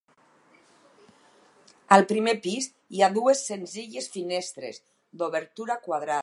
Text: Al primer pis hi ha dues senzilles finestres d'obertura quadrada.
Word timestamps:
Al 1.97 2.05
primer 2.13 2.35
pis 2.47 2.69
hi 2.95 3.03
ha 3.03 3.11
dues 3.19 3.45
senzilles 3.51 4.09
finestres 4.17 4.83
d'obertura 5.21 5.81
quadrada. 5.89 6.19